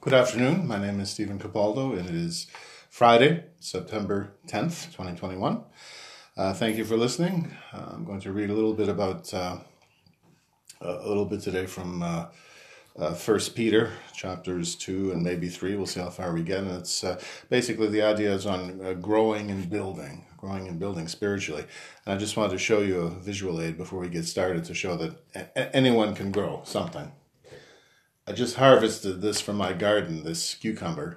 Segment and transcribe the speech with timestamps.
[0.00, 0.68] Good afternoon.
[0.68, 2.46] My name is Stephen Capaldo, and it is
[2.88, 5.64] Friday, September 10th, 2021.
[6.36, 7.50] Uh, thank you for listening.
[7.72, 9.58] Uh, I'm going to read a little bit about uh,
[10.80, 12.26] a little bit today from uh,
[12.96, 15.74] uh, First Peter chapters two and maybe three.
[15.74, 16.60] We'll see how far we get.
[16.60, 17.20] And it's uh,
[17.50, 21.64] basically the idea is on growing and building, growing and building spiritually.
[22.06, 24.74] And I just wanted to show you a visual aid before we get started to
[24.74, 27.10] show that a- anyone can grow something.
[28.28, 31.16] I just harvested this from my garden, this cucumber,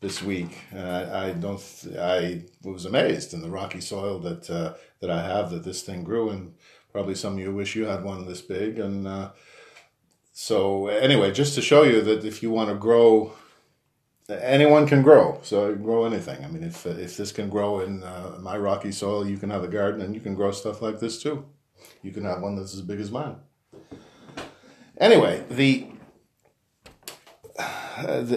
[0.00, 0.58] this week.
[0.72, 1.60] Uh, I don't.
[1.98, 6.04] I was amazed in the rocky soil that uh, that I have that this thing
[6.04, 6.54] grew, and
[6.92, 8.78] probably some of you wish you had one this big.
[8.78, 9.30] And uh,
[10.32, 13.32] so, anyway, just to show you that if you want to grow,
[14.28, 15.40] anyone can grow.
[15.42, 16.44] So grow anything.
[16.44, 19.64] I mean, if if this can grow in uh, my rocky soil, you can have
[19.64, 21.44] a garden, and you can grow stuff like this too.
[22.02, 23.38] You can have one that's as big as mine.
[24.96, 25.88] Anyway, the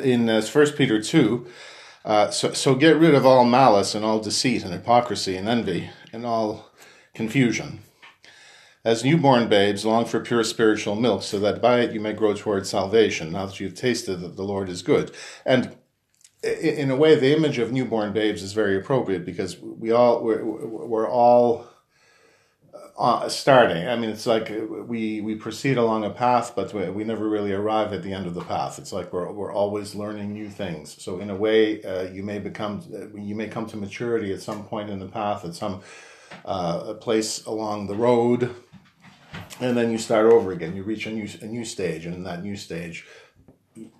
[0.04, 1.48] in uh, First Peter two.
[2.06, 5.90] Uh, so, so get rid of all malice and all deceit and hypocrisy and envy
[6.14, 6.72] and all
[7.14, 7.82] confusion.
[8.86, 12.34] As newborn babes, long for pure spiritual milk, so that by it you may grow
[12.34, 15.12] towards salvation, now that you've tasted that the Lord is good.
[15.46, 15.76] And
[16.42, 20.46] in a way, the image of newborn babes is very appropriate because we all we're,
[20.46, 21.68] we're all
[22.98, 23.88] uh, starting.
[23.88, 24.52] I mean, it's like
[24.88, 28.26] we we proceed along a path, but we, we, never really arrive at the end
[28.26, 28.80] of the path.
[28.80, 31.02] It's like we're we're always learning new things.
[31.02, 32.84] So in a way, uh, you may become
[33.16, 35.82] you may come to maturity at some point in the path, at some
[36.44, 38.56] uh, place along the road,
[39.60, 40.76] and then you start over again.
[40.76, 43.06] You reach a new a new stage, and in that new stage.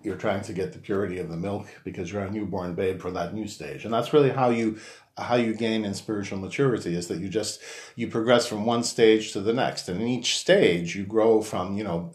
[0.04, 3.12] You're trying to get the purity of the milk because you're a newborn babe for
[3.12, 4.78] that new stage, and that's really how you
[5.18, 7.60] how you gain in spiritual maturity is that you just
[7.96, 9.90] you progress from one stage to the next.
[9.90, 12.12] And in each stage you grow from you know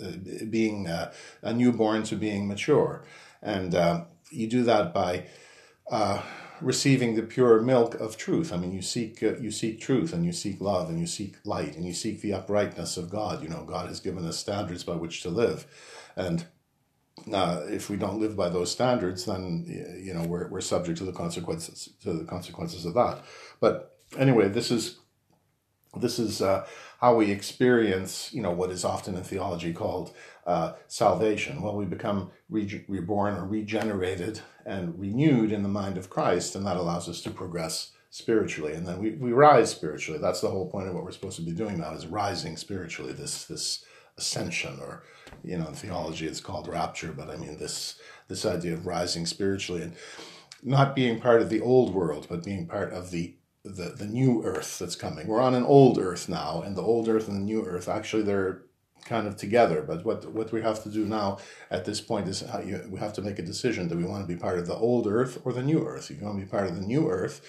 [0.51, 3.05] being a, a newborn to being mature.
[3.43, 5.27] And uh, you do that by
[5.91, 6.23] uh,
[6.61, 8.53] receiving the pure milk of truth.
[8.53, 11.37] I mean you seek uh, you seek truth and you seek love and you seek
[11.45, 13.43] light and you seek the uprightness of god.
[13.43, 15.67] You know god has given us standards by which to live.
[16.15, 16.47] And
[17.33, 19.65] uh, if we don't live by those standards, then
[20.03, 23.23] you know we're, we're subject to the consequences to the consequences of that.
[23.61, 24.99] But anyway, this is
[26.01, 26.67] this is uh,
[27.01, 30.15] how we experience you know what is often in theology called
[30.47, 31.63] uh, salvation.
[31.63, 36.67] Well, we become re- reborn or regenerated and renewed in the mind of Christ, and
[36.67, 40.21] that allows us to progress spiritually, and then we, we rise spiritually.
[40.21, 43.13] That's the whole point of what we're supposed to be doing now is rising spiritually.
[43.13, 43.85] This this
[44.19, 45.03] ascension or
[45.43, 49.27] you know in theology it's called rapture but i mean this this idea of rising
[49.27, 49.95] spiritually and
[50.63, 53.35] not being part of the old world but being part of the
[53.65, 55.29] the, the new earth that's coming.
[55.29, 58.23] We're on an old earth now and the old earth and the new earth actually
[58.23, 58.63] they're
[59.05, 61.39] kind of together but what what we have to do now
[61.73, 63.89] at this point is you, we have to make a decision.
[63.89, 66.11] Do we want to be part of the old earth or the new earth?
[66.11, 67.41] If you want to be part of the new earth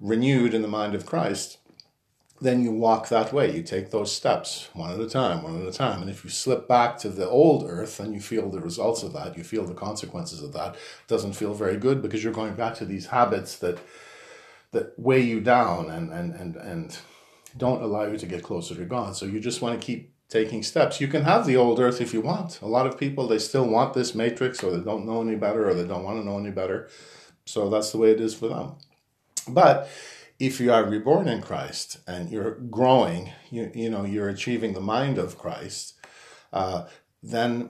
[0.00, 1.58] renewed in the mind of christ
[2.40, 3.54] then you walk that way.
[3.54, 6.00] You take those steps one at a time, one at a time.
[6.00, 9.12] And if you slip back to the old earth, then you feel the results of
[9.12, 9.36] that.
[9.36, 10.74] You feel the consequences of that.
[10.74, 13.78] It doesn't feel very good because you're going back to these habits that
[14.72, 16.98] that weigh you down and and and and
[17.58, 19.16] don't allow you to get closer to God.
[19.16, 21.00] So you just want to keep taking steps.
[21.00, 22.60] You can have the old earth if you want.
[22.62, 25.68] A lot of people they still want this matrix or they don't know any better
[25.68, 26.88] or they don't want to know any better.
[27.44, 28.76] So that's the way it is for them.
[29.48, 29.88] But
[30.40, 34.80] if you are reborn in Christ and you're growing, you, you know, you're achieving the
[34.80, 35.94] mind of Christ,
[36.52, 36.86] uh,
[37.22, 37.68] then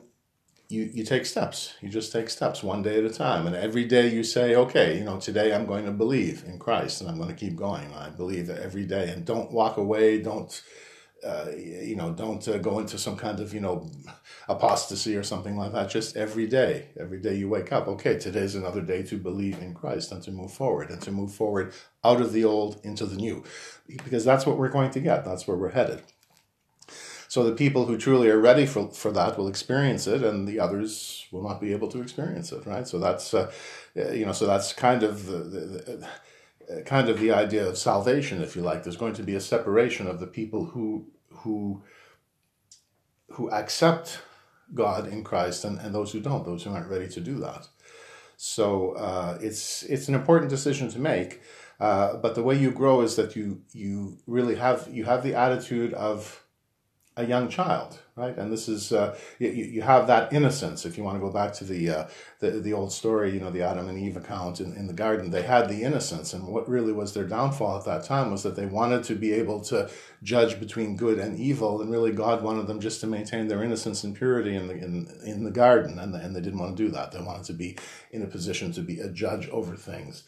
[0.69, 1.75] you, you take steps.
[1.81, 3.48] You just take steps one day at a time.
[3.48, 7.00] And every day you say, okay, you know, today I'm going to believe in Christ
[7.00, 7.92] and I'm going to keep going.
[7.92, 9.10] I believe every day.
[9.10, 10.22] And don't walk away.
[10.22, 10.62] Don't
[11.25, 13.91] uh, you know, don't uh, go into some kind of, you know,
[14.48, 15.91] apostasy or something like that.
[15.91, 19.75] Just every day, every day you wake up, okay, today's another day to believe in
[19.75, 21.72] Christ and to move forward and to move forward
[22.04, 23.44] out of the old into the new,
[23.86, 25.25] because that's what we're going to get.
[25.25, 26.03] That's where we're headed.
[27.28, 30.58] So the people who truly are ready for, for that will experience it, and the
[30.58, 32.88] others will not be able to experience it, right?
[32.88, 33.52] So that's, uh,
[33.94, 36.08] you know, so that's kind of the, the, the
[36.84, 38.82] kind of the idea of salvation, if you like.
[38.82, 41.82] There's going to be a separation of the people who who
[43.31, 44.20] who accept
[44.75, 47.69] God in Christ and, and those who don't, those who aren't ready to do that.
[48.37, 51.43] So uh, it's it's an important decision to make.
[51.78, 55.34] Uh, but the way you grow is that you you really have you have the
[55.34, 56.44] attitude of
[57.20, 58.37] a young child, right?
[58.37, 60.84] And this is uh, you, you have that innocence.
[60.84, 62.08] If you want to go back to the, uh,
[62.40, 65.31] the the old story, you know, the Adam and Eve account in, in the garden,
[65.31, 68.56] they had the innocence, and what really was their downfall at that time was that
[68.56, 69.90] they wanted to be able to
[70.22, 74.05] judge between good and evil, and really God wanted them just to maintain their innocence
[74.05, 76.90] and purity in the in, in the garden, and, and they didn't want to do
[76.90, 77.12] that.
[77.12, 77.76] They wanted to be
[78.11, 80.25] in a position to be a judge over things.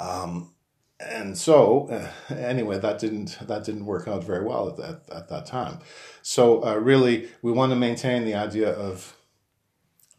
[0.00, 0.54] Um,
[1.00, 5.28] and so uh, anyway that didn't that didn't work out very well at that at
[5.28, 5.78] that time.
[6.22, 9.16] So uh, really we want to maintain the idea of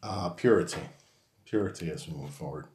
[0.02, 0.82] uh, purity
[1.44, 2.66] purity as we move forward.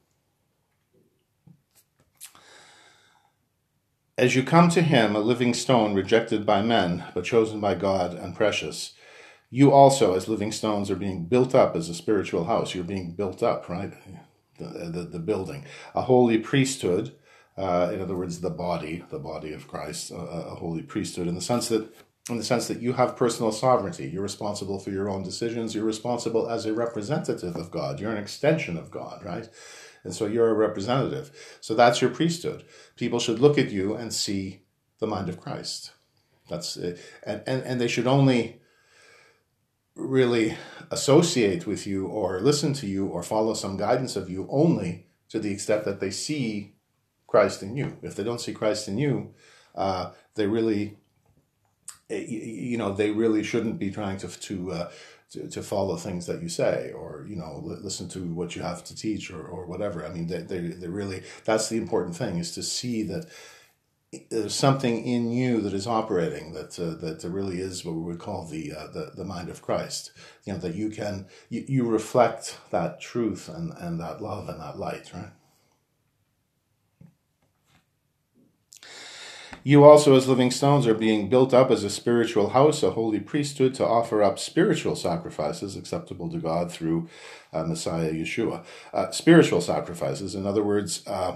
[4.18, 8.14] As you come to him a living stone rejected by men but chosen by god
[8.14, 8.94] and precious
[9.50, 12.76] you also as living stones are being built up as a spiritual house.
[12.76, 13.94] You're being built up right?
[14.58, 15.66] The, the, the building.
[15.94, 17.14] A holy priesthood
[17.58, 21.36] uh, in other words, the body, the body of Christ, a, a holy priesthood, in
[21.36, 21.94] the sense that
[22.30, 24.10] in the sense that you have personal sovereignty.
[24.10, 25.74] You're responsible for your own decisions.
[25.74, 28.00] You're responsible as a representative of God.
[28.00, 29.48] You're an extension of God, right?
[30.04, 31.58] And so you're a representative.
[31.62, 32.66] So that's your priesthood.
[32.96, 34.64] People should look at you and see
[35.00, 35.94] the mind of Christ.
[36.50, 38.62] That's and and, and they should only
[39.96, 40.56] really
[40.92, 45.40] associate with you or listen to you or follow some guidance of you only to
[45.40, 46.77] the extent that they see
[47.28, 47.98] Christ in you.
[48.02, 49.34] If they don't see Christ in you,
[49.76, 50.98] uh, they really,
[52.10, 54.92] eh, you know, they really shouldn't be trying to to, uh,
[55.32, 58.84] to, to follow things that you say or you know listen to what you have
[58.86, 60.06] to teach or, or whatever.
[60.06, 63.28] I mean, they, they they really that's the important thing is to see that
[64.30, 68.20] there's something in you that is operating that uh, that really is what we would
[68.20, 70.12] call the, uh, the the mind of Christ.
[70.46, 74.62] You know that you can you, you reflect that truth and and that love and
[74.62, 75.32] that light, right?
[79.68, 83.20] You also, as living stones, are being built up as a spiritual house, a holy
[83.20, 87.10] priesthood, to offer up spiritual sacrifices acceptable to God through
[87.52, 88.64] uh, Messiah Yeshua.
[88.94, 91.36] Uh, spiritual sacrifices, in other words, uh,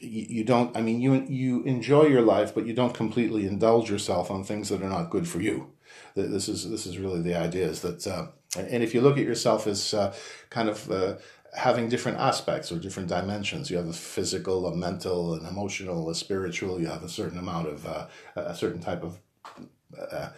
[0.00, 0.76] you, you, don't.
[0.76, 4.70] I mean, you you enjoy your life, but you don't completely indulge yourself on things
[4.70, 5.70] that are not good for you.
[6.16, 7.68] This is this is really the idea.
[7.68, 8.26] Is that, uh,
[8.56, 10.16] and if you look at yourself as uh,
[10.50, 11.18] kind of uh,
[11.58, 13.68] having different aspects or different dimensions.
[13.68, 16.80] You have a physical, a mental, an emotional, a spiritual.
[16.80, 18.06] You have a certain amount of uh,
[18.36, 19.18] a certain type of
[20.00, 20.28] uh,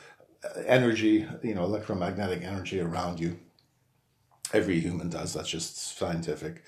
[0.67, 3.39] energy, you know, electromagnetic energy around you.
[4.55, 5.35] Every human does.
[5.35, 6.65] That's just scientific.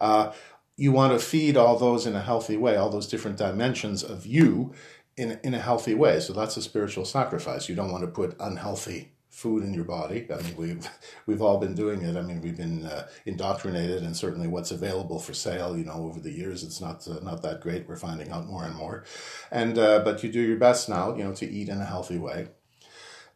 [0.00, 0.32] Uh,
[0.76, 4.24] you want to feed all those in a healthy way, all those different dimensions of
[4.24, 4.72] you
[5.16, 6.20] in in a healthy way.
[6.20, 7.68] So that's a spiritual sacrifice.
[7.68, 10.26] You don't want to put unhealthy food in your body.
[10.32, 10.88] I mean, we've
[11.26, 12.16] we've all been doing it.
[12.16, 16.20] I mean, we've been uh, indoctrinated, and certainly what's available for sale, you know, over
[16.20, 17.86] the years, it's not uh, not that great.
[17.86, 19.04] We're finding out more and more,
[19.52, 22.16] and uh, but you do your best now, you know, to eat in a healthy
[22.16, 22.48] way,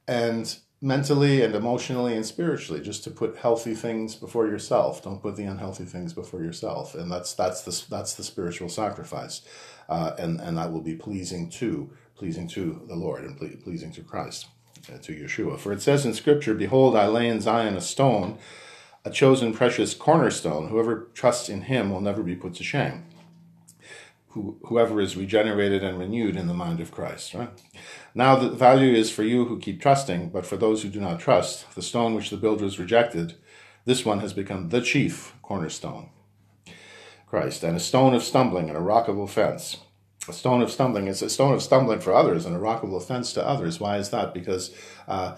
[0.08, 5.02] and mentally and emotionally and spiritually, just to put healthy things before yourself.
[5.02, 9.42] Don't put the unhealthy things before yourself, and that's that's the that's the spiritual sacrifice,
[9.90, 13.92] uh, and and that will be pleasing to pleasing to the Lord and ple- pleasing
[13.92, 14.46] to Christ
[14.98, 15.58] to Yeshua.
[15.58, 18.38] For it says in Scripture, Behold, I lay in Zion a stone,
[19.04, 20.68] a chosen precious cornerstone.
[20.68, 23.04] Whoever trusts in him will never be put to shame.
[24.28, 27.34] Who, whoever is regenerated and renewed in the mind of Christ.
[27.34, 27.50] Right?
[28.14, 31.20] Now the value is for you who keep trusting, but for those who do not
[31.20, 33.34] trust, the stone which the builders rejected,
[33.84, 36.10] this one has become the chief cornerstone.
[37.26, 39.78] Christ, and a stone of stumbling and a rock of offense
[40.30, 42.92] a stone of stumbling is a stone of stumbling for others and a rock of
[42.92, 43.78] offense to others.
[43.78, 44.32] Why is that?
[44.32, 44.74] Because
[45.06, 45.36] uh,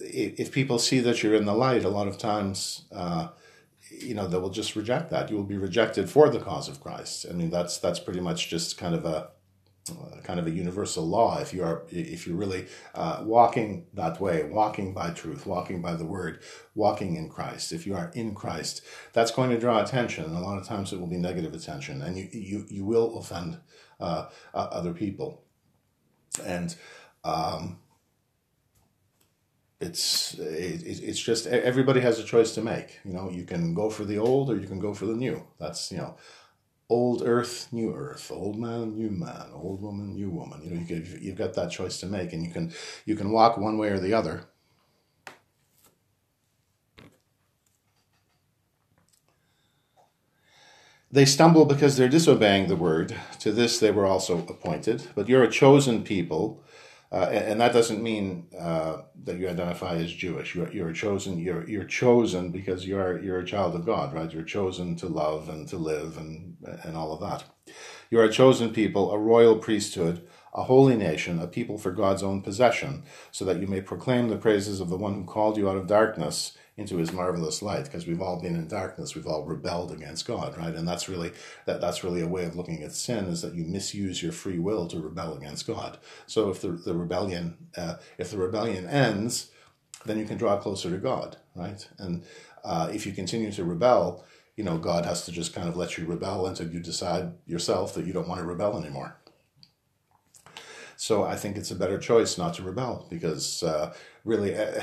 [0.00, 3.28] if people see that you're in the light, a lot of times, uh,
[3.90, 5.30] you know, they will just reject that.
[5.30, 7.26] You will be rejected for the cause of Christ.
[7.28, 9.30] I mean, that's that's pretty much just kind of a
[9.90, 11.38] uh, kind of a universal law.
[11.40, 15.94] If you are if you're really uh, walking that way, walking by truth, walking by
[15.94, 16.40] the Word,
[16.74, 17.72] walking in Christ.
[17.72, 20.92] If you are in Christ, that's going to draw attention, and a lot of times
[20.92, 23.58] it will be negative attention, and you you you will offend
[24.00, 25.42] uh, uh, other people.
[26.44, 26.74] And
[27.24, 27.78] um,
[29.80, 33.00] it's it, it's just everybody has a choice to make.
[33.04, 35.42] You know, you can go for the old or you can go for the new.
[35.58, 36.16] That's you know,
[36.88, 40.60] old earth, new earth, old man, new man, old woman, new woman.
[40.62, 42.72] You know, you you've got that choice to make, and you can
[43.06, 44.44] you can walk one way or the other.
[51.12, 53.16] They stumble because they're disobeying the word.
[53.40, 55.08] To this they were also appointed.
[55.14, 56.62] But you're a chosen people,
[57.10, 60.54] uh, and, that doesn't mean uh, that you identify as Jewish.
[60.54, 61.38] You're, you're chosen.
[61.38, 64.32] You're you're chosen because you're you're a child of God, right?
[64.32, 67.44] You're chosen to love and to live and and all of that.
[68.10, 70.24] You're a chosen people, a royal priesthood,
[70.54, 73.02] a holy nation, a people for God's own possession,
[73.32, 75.88] so that you may proclaim the praises of the one who called you out of
[75.88, 80.26] darkness into his marvelous light because we've all been in darkness we've all rebelled against
[80.26, 80.74] god right?
[80.74, 81.32] And that's really
[81.66, 84.58] that that's really a way of looking at sin is that you misuse your free
[84.58, 85.98] will to rebel against god.
[86.26, 89.50] So if the, the rebellion uh, if the rebellion ends
[90.06, 91.86] then you can draw closer to god right?
[91.98, 92.24] And
[92.64, 94.24] uh, if you continue to rebel
[94.56, 97.94] you know god has to just kind of let you rebel until you decide yourself
[97.94, 99.16] that you don't want to rebel anymore.
[100.96, 103.94] So I think it's a better choice not to rebel because uh,
[104.24, 104.82] really uh,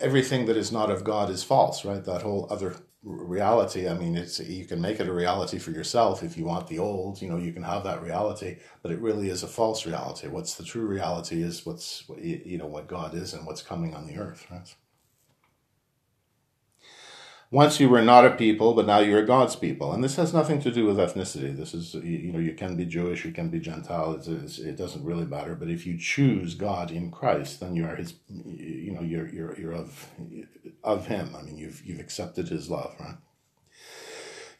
[0.00, 2.04] everything that is not of God is false, right?
[2.04, 3.88] That whole other reality.
[3.88, 6.78] I mean, it's you can make it a reality for yourself if you want the
[6.78, 7.22] old.
[7.22, 10.28] You know, you can have that reality, but it really is a false reality.
[10.28, 14.06] What's the true reality is what's you know what God is and what's coming on
[14.06, 14.74] the earth, right?
[17.50, 19.92] Once you were not a people, but now you're God's people.
[19.92, 21.56] And this has nothing to do with ethnicity.
[21.56, 24.12] This is, you know, you can be Jewish, you can be Gentile.
[24.12, 25.54] It's, it's, it doesn't really matter.
[25.54, 28.14] But if you choose God in Christ, then you are His.
[28.28, 30.10] You know, you're you're you're of
[30.84, 31.34] of Him.
[31.36, 33.16] I mean, you've you've accepted His love, right?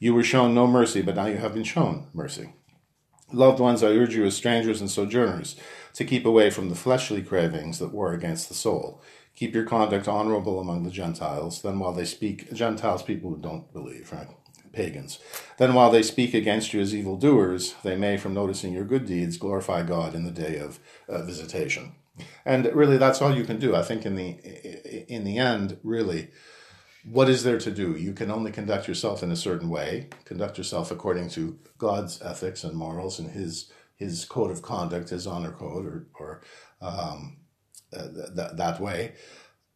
[0.01, 2.55] You were shown no mercy, but now you have been shown mercy.
[3.31, 5.57] Loved ones, I urge you as strangers and sojourners
[5.93, 9.03] to keep away from the fleshly cravings that war against the soul
[9.39, 11.63] keep your conduct honorable among the Gentiles.
[11.63, 14.27] Then while they speak, Gentiles, people who don't believe, right?
[14.73, 15.21] Pagans.
[15.59, 19.37] Then while they speak against you as evildoers, they may, from noticing your good deeds,
[19.37, 21.93] glorify God in the day of uh, visitation.
[22.45, 23.77] And really, that's all you can do.
[23.77, 24.31] I think in the
[25.09, 26.31] in the end, really,
[27.05, 27.97] what is there to do?
[27.97, 30.09] You can only conduct yourself in a certain way.
[30.25, 35.29] Conduct yourself according to God's ethics and morals and His His code of conduct, His
[35.29, 36.43] honor code, or or
[36.83, 37.37] um,
[37.93, 39.15] uh, that that way.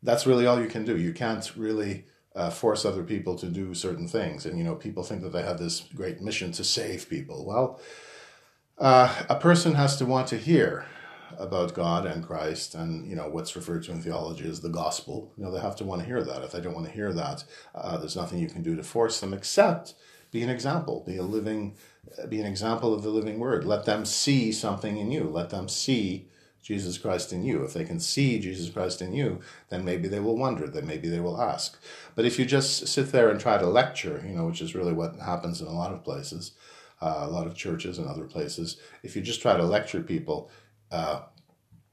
[0.02, 0.96] That's really all you can do.
[0.96, 4.46] You can't really uh, force other people to do certain things.
[4.46, 7.44] And you know, people think that they have this great mission to save people.
[7.46, 7.80] Well,
[8.78, 10.86] uh, a person has to want to hear
[11.38, 15.32] about God and Christ and you know what's referred to in theology as the gospel.
[15.36, 16.42] You know, they have to want to hear that.
[16.42, 19.20] If they don't want to hear that, uh, there's nothing you can do to force
[19.20, 19.94] them except
[20.30, 21.76] be an example, be a living,
[22.28, 23.64] be an example of the living word.
[23.64, 25.24] Let them see something in you.
[25.24, 26.28] Let them see
[26.62, 27.64] Jesus Christ in you.
[27.64, 31.08] If they can see Jesus Christ in you, then maybe they will wonder, then maybe
[31.08, 31.78] they will ask.
[32.14, 34.92] But if you just sit there and try to lecture, you know, which is really
[34.92, 36.52] what happens in a lot of places,
[37.00, 40.50] uh, a lot of churches and other places, if you just try to lecture people,
[40.92, 41.22] uh,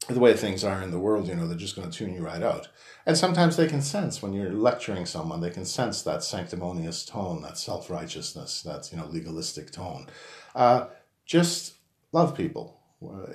[0.08, 2.24] the way things are in the world, you know, they're just going to tune you
[2.24, 2.70] right out.
[3.06, 7.42] And sometimes they can sense when you're lecturing someone, they can sense that sanctimonious tone,
[7.42, 10.08] that self righteousness, that, you know, legalistic tone.
[10.54, 10.88] Uh,
[11.26, 11.74] just
[12.12, 12.78] love people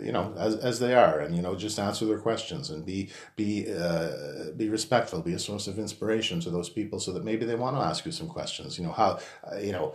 [0.02, 3.10] you know, as, as they are, and you know, just answer their questions and be
[3.36, 7.46] be uh, be respectful, be a source of inspiration to those people, so that maybe
[7.46, 8.78] they want to ask you some questions.
[8.78, 9.18] You know, how
[9.50, 9.94] uh, you know.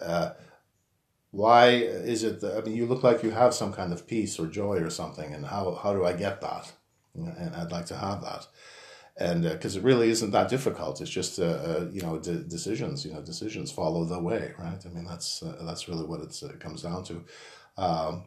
[0.00, 0.30] Uh,
[1.32, 4.38] why is it that, I mean, you look like you have some kind of peace
[4.40, 6.72] or joy or something, and how, how do I get that?
[7.14, 8.46] And I'd like to have that.
[9.16, 12.42] And because uh, it really isn't that difficult, it's just, uh, uh, you know, de-
[12.42, 14.84] decisions, you know, decisions follow the way, right?
[14.84, 17.24] I mean, that's, uh, that's really what it comes down to.
[17.76, 18.24] Um,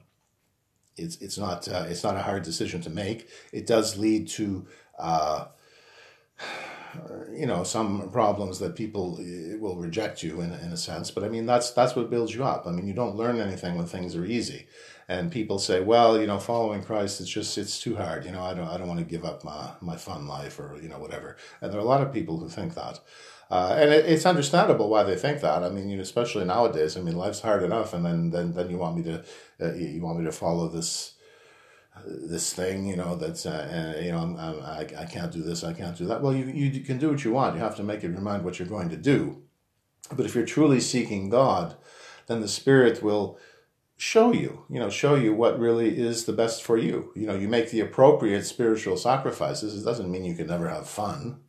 [0.97, 3.29] it's it's not uh, it's not a hard decision to make.
[3.51, 4.67] It does lead to
[4.99, 5.45] uh,
[7.31, 11.11] you know some problems that people uh, will reject you in in a sense.
[11.11, 12.67] But I mean that's that's what builds you up.
[12.67, 14.67] I mean you don't learn anything when things are easy.
[15.09, 18.25] And people say, well, you know, following Christ, it's just it's too hard.
[18.25, 20.79] You know, I don't I don't want to give up my my fun life or
[20.81, 21.37] you know whatever.
[21.61, 22.99] And there are a lot of people who think that.
[23.53, 25.61] Uh, and it, it's understandable why they think that.
[25.63, 26.97] I mean, you know, especially nowadays.
[26.97, 29.15] I mean, life's hard enough, and then then, then you want me to
[29.61, 31.13] uh, you want me to follow this
[32.05, 35.43] this thing, you know, that's uh, uh, you know, I'm, I'm, I I can't do
[35.43, 36.21] this, I can't do that.
[36.21, 37.55] Well, you you can do what you want.
[37.55, 39.43] You have to make up your mind what you're going to do.
[40.11, 41.75] But if you're truly seeking God,
[42.27, 43.37] then the Spirit will
[43.95, 47.11] show you, you know, show you what really is the best for you.
[47.15, 49.79] You know, you make the appropriate spiritual sacrifices.
[49.79, 51.41] It doesn't mean you can never have fun.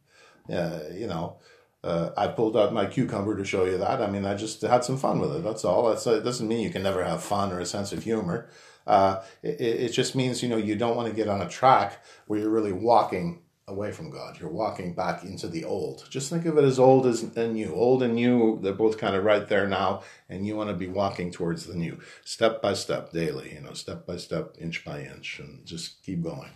[0.48, 1.38] Uh, you know,
[1.84, 4.00] uh, I pulled out my cucumber to show you that.
[4.00, 5.44] I mean, I just had some fun with it.
[5.44, 5.88] That's all.
[5.88, 8.48] That's, it doesn't mean you can never have fun or a sense of humor.
[8.86, 12.04] Uh, it, it just means, you know, you don't want to get on a track
[12.26, 14.38] where you're really walking away from God.
[14.38, 16.06] You're walking back into the old.
[16.10, 17.74] Just think of it as old as and new.
[17.74, 20.86] Old and new, they're both kind of right there now, and you want to be
[20.86, 23.54] walking towards the new, step by step, daily.
[23.54, 26.50] You know, step by step, inch by inch, and just keep going.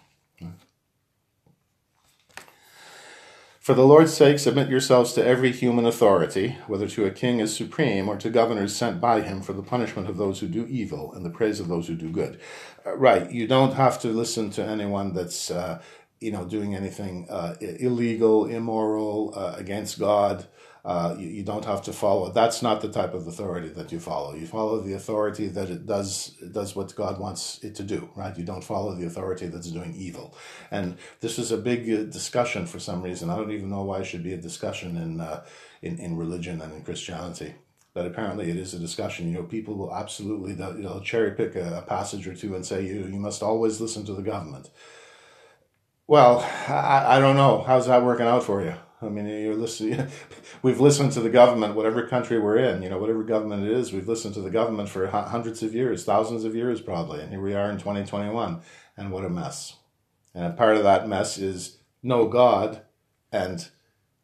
[3.69, 7.55] For the Lord's sake, submit yourselves to every human authority, whether to a king as
[7.55, 11.13] supreme or to governors sent by him for the punishment of those who do evil
[11.13, 12.41] and the praise of those who do good.
[12.87, 15.83] Uh, right, you don't have to listen to anyone that's uh,
[16.19, 20.47] you know, doing anything uh, illegal, immoral, uh, against God.
[20.85, 22.31] Uh, you, you, don't have to follow.
[22.31, 24.35] That's not the type of authority that you follow.
[24.35, 28.09] You follow the authority that it does it does what God wants it to do.
[28.15, 28.37] Right?
[28.37, 30.37] You don't follow the authority that's doing evil.
[30.71, 33.29] And this is a big uh, discussion for some reason.
[33.29, 35.45] I don't even know why it should be a discussion in uh,
[35.83, 37.55] in in religion and in Christianity.
[37.95, 39.27] But apparently, it is a discussion.
[39.29, 42.87] You know, people will absolutely they'll, cherry pick a, a passage or two and say
[42.87, 44.71] you you must always listen to the government.
[46.07, 47.63] Well, I, I don't know.
[47.67, 48.75] How's that working out for you?
[49.01, 50.09] I mean, you're listening.
[50.63, 52.83] We've listened to the government, whatever country we're in.
[52.83, 56.05] You know, whatever government it is, we've listened to the government for hundreds of years,
[56.05, 57.21] thousands of years, probably.
[57.21, 58.61] And here we are in 2021,
[58.97, 59.77] and what a mess.
[60.35, 62.83] And a part of that mess is no God
[63.31, 63.69] and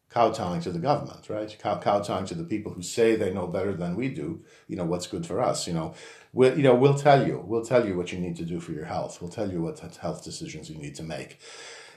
[0.08, 1.56] kowtowing to the government, right?
[1.58, 4.44] Kow- kowtowing to the people who say they know better than we do.
[4.66, 5.66] You know what's good for us.
[5.68, 5.94] You know,
[6.32, 7.42] we will you know we'll tell you.
[7.46, 9.20] We'll tell you what you need to do for your health.
[9.20, 11.38] We'll tell you what health decisions you need to make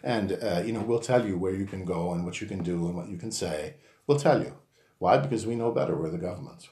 [0.03, 2.63] and, uh, you know, we'll tell you where you can go and what you can
[2.63, 3.75] do and what you can say.
[4.05, 4.55] We'll tell you.
[4.99, 5.17] Why?
[5.17, 5.95] Because we know better.
[5.95, 6.69] We're the government.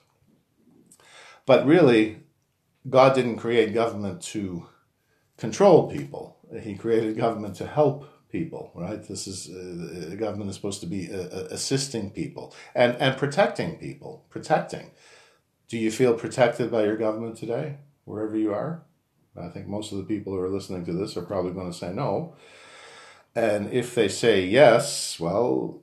[1.46, 2.24] But really,
[2.89, 4.67] God didn't create government to
[5.38, 6.38] control people.
[6.62, 9.03] He created government to help people, right?
[9.03, 13.17] This is uh, the government is supposed to be uh, uh, assisting people and and
[13.17, 14.91] protecting people, protecting.
[15.67, 18.84] Do you feel protected by your government today, wherever you are?
[19.38, 21.77] I think most of the people who are listening to this are probably going to
[21.77, 22.36] say no.
[23.36, 25.82] And if they say yes, well,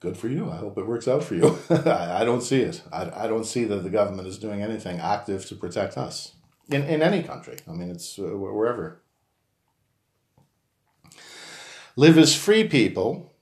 [0.00, 0.50] good for you.
[0.50, 1.58] I hope it works out for you.
[1.70, 2.82] I, I, don't see it.
[2.92, 6.34] I, I don't see that the government is doing anything active to protect us
[6.68, 7.56] in, in any country.
[7.66, 9.00] I mean, it's uh, wherever.
[11.96, 13.32] Live as free people,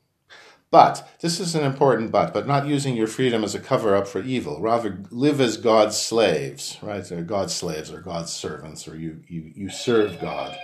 [0.70, 4.06] but this is an important but, but not using your freedom as a cover up
[4.06, 4.60] for evil.
[4.60, 7.04] Rather, live as God's slaves, right?
[7.26, 10.56] God's slaves or God's servants, or you, you, you serve God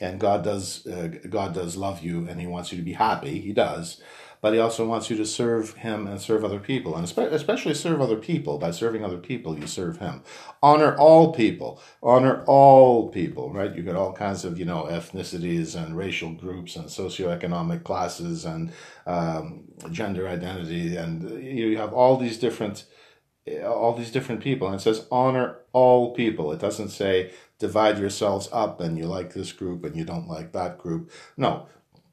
[0.00, 3.40] and God does uh, God does love you and he wants you to be happy.
[3.40, 4.00] He does.
[4.42, 6.96] But he also wants you to serve him and serve other people.
[6.96, 8.56] And especially serve other people.
[8.56, 10.22] By serving other people you serve him.
[10.62, 11.82] Honor all people.
[12.02, 13.74] Honor all people right?
[13.74, 18.72] You got all kinds of you know ethnicities and racial groups and socioeconomic classes and
[19.06, 20.96] um, gender identity.
[20.96, 22.86] And you have all these different
[23.64, 28.48] all these different people and it says honor all people it doesn't say divide yourselves
[28.50, 31.12] up and you like this group and you don't like that group.
[31.36, 31.66] No.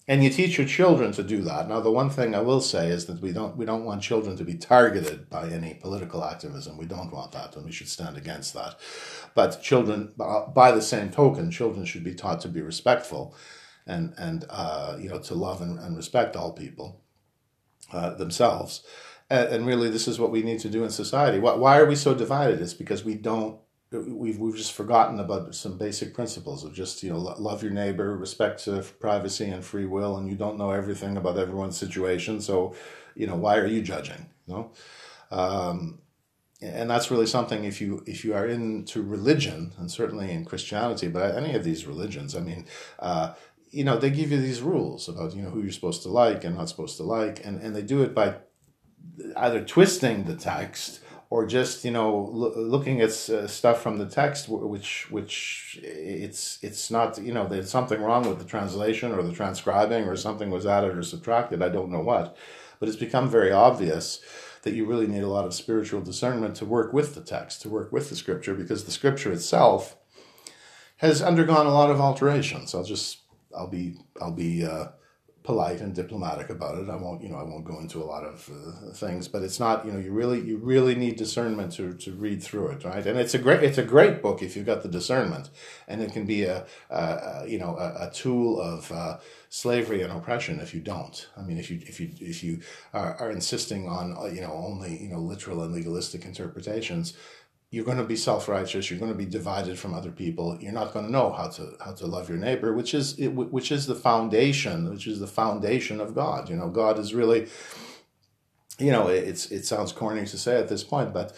[0.10, 1.68] And you teach your children to do that.
[1.68, 4.38] Now the one thing I will say is that we don't we don't want children
[4.38, 6.78] to be targeted by any political activism.
[6.78, 8.76] We don't want that and we should stand against that.
[9.34, 13.36] But children by the same token, children should be taught to be respectful
[13.86, 17.02] and and uh, you know to love and, and respect all people
[17.92, 18.84] uh, themselves.
[19.30, 21.40] And, really this is what we need to do in society.
[21.40, 22.62] Why, why are we so divided?
[22.62, 23.60] It's because we don't
[23.92, 28.18] we've we've just forgotten about some basic principles of just you know love your neighbor,
[28.18, 32.76] respect to privacy and free will, and you don't know everything about everyone's situation, so
[33.16, 34.28] you know why are you judging?
[34.46, 34.72] You know,
[35.32, 36.00] um,
[36.62, 41.08] and that's really something if you if you are into religion and certainly in Christianity,
[41.08, 42.66] but any of these religions, I mean.
[43.00, 43.34] Uh,
[43.70, 46.46] you know they give you these rules about you know who you're supposed to like
[46.46, 48.34] and not supposed to like and, and they do it by
[49.36, 54.06] either twisting the text or just you know lo- looking at uh, stuff from the
[54.06, 59.22] text which which it's it's not you know there's something wrong with the translation or
[59.22, 62.36] the transcribing or something was added or subtracted i don't know what.
[62.80, 64.22] But it's become very obvious
[64.62, 67.70] that you really need a lot of spiritual discernment to work with the text to
[67.70, 69.98] work with the scripture because the scripture itself
[70.98, 72.76] has undergone a lot of alterations.
[72.76, 73.20] I'll just
[73.58, 74.90] i'll be i'll be uh,
[75.48, 76.90] polite and diplomatic about it.
[76.90, 79.62] I won't, you know, I won't go into a lot of uh, things, but it's
[79.62, 83.06] not, you know, you really, you really need discernment to, to read through it, right?
[83.08, 85.50] And it's a great, it's a great book if you've got the discernment,
[85.88, 90.02] and it can be a, a, a you know, a, a tool of uh, slavery
[90.02, 91.30] and oppression if you don't.
[91.38, 92.60] I mean, if you, if you, if you
[92.94, 97.14] are, are insisting on, uh, you know, only, you know, literal and legalistic interpretations,
[97.70, 100.94] you're going to be self-righteous you're going to be divided from other people you're not
[100.94, 103.96] going to know how to how to love your neighbor which is which is the
[103.96, 106.50] foundation which is the foundation of god.
[106.50, 107.48] You know god is really
[108.80, 111.36] you know it's it sounds corny to say at this point but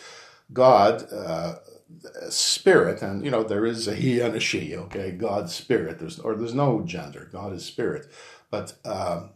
[0.54, 1.56] god uh,
[2.30, 5.12] spirit and you know there is a he and a she okay?
[5.12, 8.08] God's spirit there's or there's no gender god is spirit.
[8.52, 9.32] But um,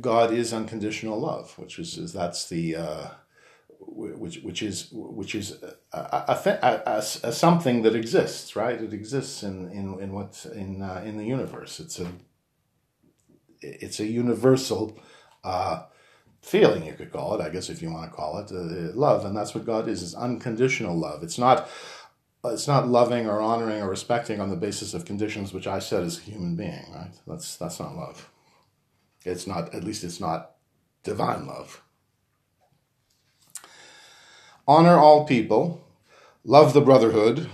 [0.00, 3.06] god is unconditional love which is, is that's the uh,
[3.86, 8.80] which which is which is a, a, a, a, something that exists, right?
[8.80, 11.80] It exists in in in what in uh, in the universe.
[11.80, 12.08] It's a
[13.60, 14.98] it's a universal
[15.42, 15.84] uh,
[16.42, 19.24] feeling, you could call it, I guess, if you want to call it uh, love,
[19.24, 21.22] and that's what God is: is unconditional love.
[21.22, 21.68] It's not
[22.44, 26.02] it's not loving or honoring or respecting on the basis of conditions which I set
[26.02, 27.12] as a human being, right?
[27.26, 28.30] That's that's not love.
[29.24, 30.52] It's not at least it's not
[31.02, 31.82] divine love.
[34.66, 35.84] Honor all people,
[36.42, 37.50] love the brotherhood,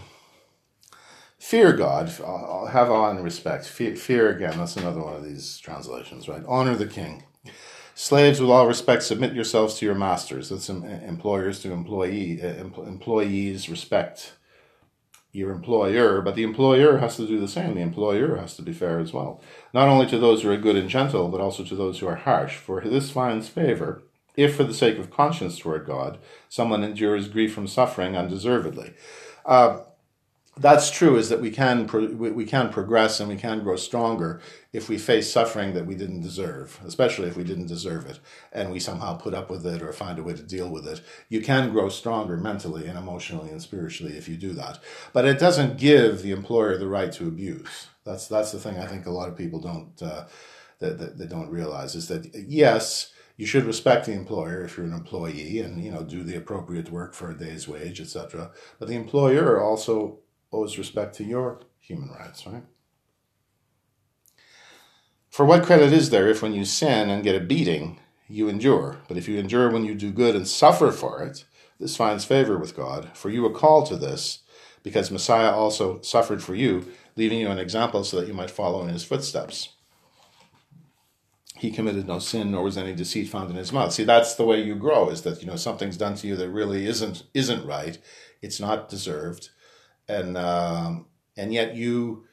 [1.39, 3.67] fear God, have awe and respect.
[3.67, 6.45] Fear, fear again, that's another one of these translations, right?
[6.47, 7.25] Honor the king.
[7.97, 10.51] Slaves, with all respect, submit yourselves to your masters.
[10.51, 14.35] That's employers to employee, uh, employees respect
[15.33, 17.75] your employer, but the employer has to do the same.
[17.75, 19.43] The employer has to be fair as well,
[19.75, 22.17] not only to those who are good and gentle, but also to those who are
[22.17, 22.57] harsh.
[22.57, 24.03] For this finds favor
[24.37, 28.95] if, for the sake of conscience toward God, someone endures grief from suffering undeservedly.
[29.45, 29.81] Uh,
[30.57, 34.41] that's true is that we can pro- we can progress and we can grow stronger
[34.73, 38.19] if we face suffering that we didn't deserve especially if we didn't deserve it
[38.53, 41.01] and we somehow put up with it or find a way to deal with it.
[41.29, 44.81] You can grow stronger mentally and emotionally and spiritually if you do that.
[45.13, 47.87] But it doesn't give the employer the right to abuse.
[48.05, 50.25] That's that's the thing i think a lot of people don't uh,
[50.81, 54.87] that, that they don't realize is that yes you should respect the employer if you're
[54.87, 58.89] an employee and you know do the appropriate work for a day's wage etc but
[58.89, 60.21] the employer also
[60.53, 62.65] owes respect to your human rights, right?
[65.29, 68.99] For what credit is there if when you sin and get a beating, you endure?
[69.09, 71.45] But if you endure when you do good and suffer for it,
[71.79, 73.11] this finds favor with God.
[73.15, 74.41] For you were called to this,
[74.83, 78.83] because Messiah also suffered for you, leaving you an example so that you might follow
[78.83, 79.71] in his footsteps.
[81.61, 83.93] He committed no sin, nor was any deceit found in his mouth.
[83.93, 86.49] See, that's the way you grow, is that, you know, something's done to you that
[86.49, 87.99] really isn't isn't right.
[88.43, 89.51] It's not deserved
[90.11, 92.25] and um, and yet you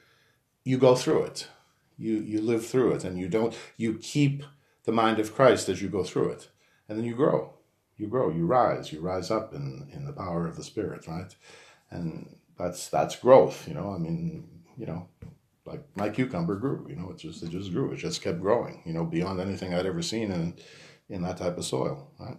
[0.64, 1.48] you go through it.
[1.96, 3.56] You you live through it, and you don't.
[3.76, 4.42] You keep
[4.84, 6.48] the mind of Christ as you go through it,
[6.88, 7.54] and then you grow.
[7.96, 8.30] You grow.
[8.30, 8.92] You rise.
[8.92, 11.34] You rise up in in the power of the Spirit, right?
[11.90, 13.66] And that's that's growth.
[13.68, 15.08] You know, I mean, you know,
[15.68, 16.86] like my cucumber grew.
[16.88, 17.92] You know, it just it just grew.
[17.92, 18.82] It just kept growing.
[18.84, 20.54] You know, beyond anything I'd ever seen in
[21.08, 22.36] in that type of soil, right?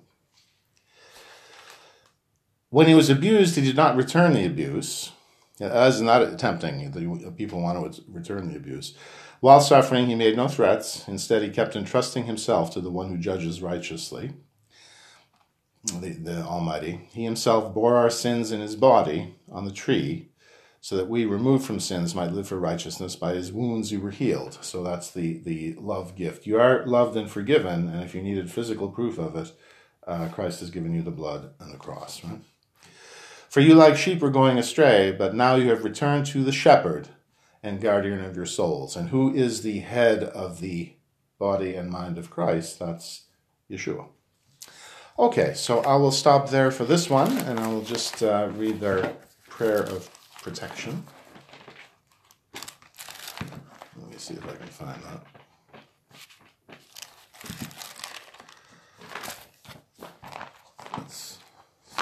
[2.69, 5.11] When he was abused, he did not return the abuse
[5.59, 8.93] as not attempting, the people want to return the abuse.
[9.41, 11.07] While suffering, he made no threats.
[11.07, 14.33] Instead, he kept entrusting himself to the one who judges righteously,
[15.83, 17.07] the, the Almighty.
[17.11, 20.29] He himself bore our sins in his body on the tree,
[20.81, 23.15] so that we, removed from sins, might live for righteousness.
[23.15, 24.57] By his wounds you were healed.
[24.61, 26.45] So that's the, the love gift.
[26.45, 29.51] You are loved and forgiven, and if you needed physical proof of it,
[30.07, 32.39] uh, Christ has given you the blood and the cross, right?
[33.49, 37.09] For you, like sheep, were going astray, but now you have returned to the shepherd
[37.63, 38.95] and guardian of your souls.
[38.95, 40.93] And who is the head of the
[41.39, 42.79] body and mind of Christ?
[42.79, 43.23] That's
[43.69, 44.07] Yeshua.
[45.17, 48.79] Okay, so I will stop there for this one, and I will just uh, read
[48.79, 49.15] their
[49.49, 50.09] prayer of
[50.41, 51.03] protection.
[52.53, 55.39] Let me see if I can find that.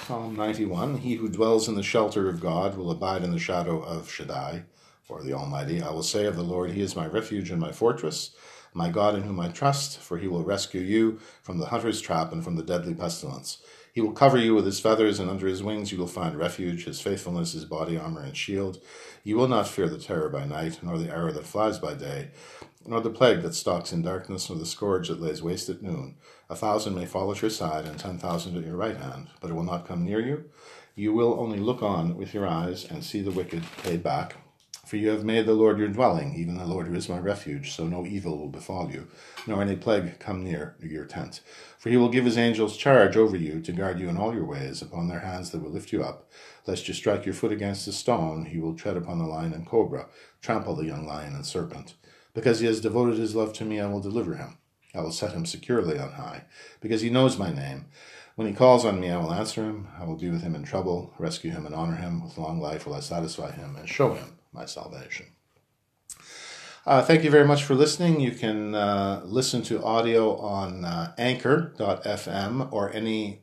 [0.08, 3.82] Psalm 91 He who dwells in the shelter of God will abide in the shadow
[3.82, 4.64] of Shaddai,
[5.10, 5.82] or the Almighty.
[5.82, 8.32] I will say of the Lord, He is my refuge and my fortress,
[8.74, 12.32] my God in whom I trust, for He will rescue you from the hunter's trap
[12.32, 13.58] and from the deadly pestilence.
[13.98, 16.86] He will cover you with His feathers, and under His wings you will find refuge.
[16.86, 18.80] His faithfulness is body armor and shield.
[19.24, 22.30] You will not fear the terror by night, nor the arrow that flies by day,
[22.86, 26.14] nor the plague that stalks in darkness, nor the scourge that lays waste at noon.
[26.48, 29.50] A thousand may fall at your side, and ten thousand at your right hand, but
[29.50, 30.46] it will not come near you.
[30.94, 34.36] You will only look on with your eyes and see the wicked paid back.
[34.88, 37.74] For you have made the Lord your dwelling, even the Lord who is my refuge,
[37.74, 39.10] so no evil will befall you,
[39.46, 41.42] nor any plague come near your tent.
[41.78, 44.46] For he will give his angels charge over you to guard you in all your
[44.46, 46.32] ways, upon their hands they will lift you up.
[46.66, 49.68] Lest you strike your foot against a stone, he will tread upon the lion and
[49.68, 50.08] cobra,
[50.42, 51.96] trample the young lion and serpent.
[52.34, 54.58] Because he has devoted his love to me, I will deliver him.
[54.96, 56.46] I will set him securely on high,
[56.80, 57.88] because he knows my name.
[58.36, 59.90] When he calls on me, I will answer him.
[60.00, 62.24] I will be with him in trouble, rescue him and honor him.
[62.24, 65.28] With long life will I satisfy him and show him my salvation.
[66.86, 68.20] Uh, thank you very much for listening.
[68.20, 73.42] You can uh, listen to audio on uh, anchor.fm or any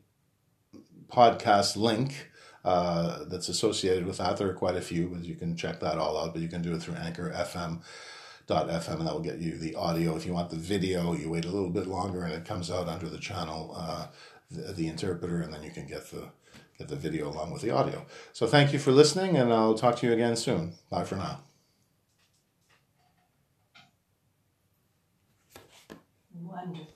[1.07, 2.31] podcast link
[2.65, 4.37] uh, that's associated with that.
[4.37, 6.33] There are quite a few, but you can check that all out.
[6.33, 7.81] But you can do it through Anchor FM
[8.47, 10.15] FM, and that will get you the audio.
[10.15, 12.87] If you want the video, you wait a little bit longer, and it comes out
[12.87, 14.07] under the channel, uh,
[14.51, 16.29] the, the, interpreter, and then you can get the
[16.77, 18.05] get the video along with the audio.
[18.33, 20.73] So thank you for listening, and I'll talk to you again soon.
[20.89, 21.39] Bye for now.
[26.33, 26.87] Wonderful.